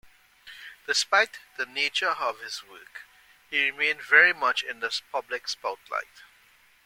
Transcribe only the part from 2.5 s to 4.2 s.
work, he remained